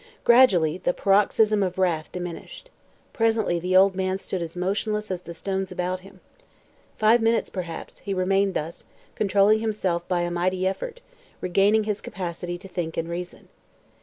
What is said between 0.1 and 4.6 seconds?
Gradually the paroxysm of wrath diminished. Presently the old man stood as